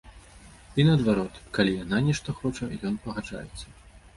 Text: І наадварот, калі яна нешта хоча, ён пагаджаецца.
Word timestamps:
І 0.83 0.85
наадварот, 0.87 1.35
калі 1.57 1.75
яна 1.83 2.01
нешта 2.09 2.35
хоча, 2.41 2.71
ён 2.91 2.99
пагаджаецца. 3.05 3.65